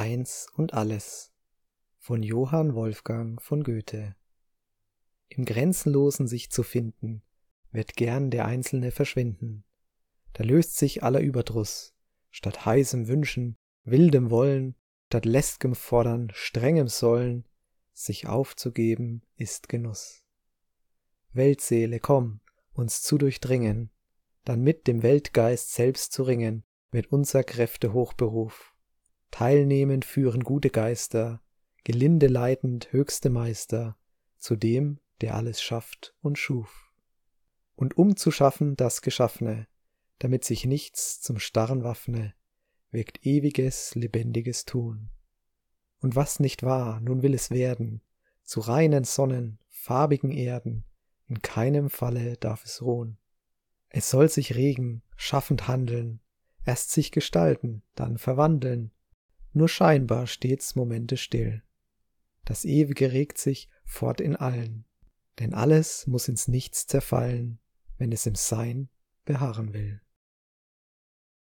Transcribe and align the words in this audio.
Eins 0.00 0.46
und 0.54 0.72
alles 0.72 1.30
von 1.98 2.22
Johann 2.22 2.74
Wolfgang 2.74 3.38
von 3.42 3.62
Goethe 3.62 4.16
Im 5.28 5.44
Grenzenlosen 5.44 6.26
sich 6.26 6.50
zu 6.50 6.62
finden, 6.62 7.20
wird 7.70 7.96
gern 7.96 8.30
der 8.30 8.46
Einzelne 8.46 8.92
verschwinden. 8.92 9.62
Da 10.32 10.42
löst 10.42 10.78
sich 10.78 11.02
aller 11.02 11.20
Überdruss, 11.20 11.94
statt 12.30 12.64
heißem 12.64 13.08
Wünschen, 13.08 13.58
wildem 13.84 14.30
Wollen, 14.30 14.74
statt 15.08 15.26
läst'gem 15.26 15.74
Fordern, 15.74 16.30
strengem 16.32 16.88
Sollen, 16.88 17.46
sich 17.92 18.26
aufzugeben 18.26 19.20
ist 19.36 19.68
Genuss. 19.68 20.24
Weltseele, 21.34 22.00
komm, 22.00 22.40
uns 22.72 23.02
zu 23.02 23.18
durchdringen, 23.18 23.90
dann 24.46 24.62
mit 24.62 24.86
dem 24.86 25.02
Weltgeist 25.02 25.74
selbst 25.74 26.14
zu 26.14 26.22
ringen, 26.22 26.64
wird 26.90 27.12
unser 27.12 27.44
Kräfte 27.44 27.92
Hochberuf 27.92 28.69
teilnehmend 29.30 30.04
führen 30.04 30.44
gute 30.44 30.70
Geister, 30.70 31.40
gelinde 31.84 32.26
leitend 32.26 32.92
höchste 32.92 33.30
Meister, 33.30 33.96
zu 34.38 34.56
dem, 34.56 34.98
der 35.20 35.34
alles 35.34 35.62
schafft 35.62 36.14
und 36.22 36.38
schuf. 36.38 36.90
Und 37.76 37.96
um 37.96 38.16
zu 38.16 38.30
schaffen 38.30 38.76
das 38.76 39.02
Geschaffene, 39.02 39.66
damit 40.18 40.44
sich 40.44 40.66
nichts 40.66 41.20
zum 41.20 41.38
starren 41.38 41.82
waffne, 41.82 42.34
wirkt 42.90 43.24
ewiges, 43.24 43.94
lebendiges 43.94 44.64
Tun. 44.64 45.10
Und 46.00 46.16
was 46.16 46.40
nicht 46.40 46.62
war, 46.62 47.00
nun 47.00 47.22
will 47.22 47.34
es 47.34 47.50
werden, 47.50 48.02
zu 48.42 48.60
reinen 48.60 49.04
Sonnen, 49.04 49.58
farbigen 49.68 50.30
Erden, 50.30 50.84
in 51.28 51.40
keinem 51.42 51.88
Falle 51.90 52.36
darf 52.36 52.64
es 52.64 52.82
ruhen. 52.82 53.18
Es 53.88 54.10
soll 54.10 54.28
sich 54.28 54.56
regen, 54.56 55.02
schaffend 55.16 55.68
handeln, 55.68 56.20
erst 56.64 56.90
sich 56.90 57.12
gestalten, 57.12 57.82
dann 57.94 58.18
verwandeln, 58.18 58.92
nur 59.52 59.68
scheinbar 59.68 60.26
stets 60.26 60.74
Momente 60.74 61.16
still. 61.16 61.62
Das 62.44 62.64
Ewige 62.64 63.12
regt 63.12 63.38
sich 63.38 63.68
fort 63.84 64.20
in 64.20 64.36
allen, 64.36 64.84
denn 65.38 65.54
alles 65.54 66.06
muss 66.06 66.28
ins 66.28 66.48
Nichts 66.48 66.86
zerfallen, 66.86 67.58
wenn 67.98 68.12
es 68.12 68.26
im 68.26 68.34
Sein 68.34 68.88
beharren 69.24 69.72
will. 69.72 70.00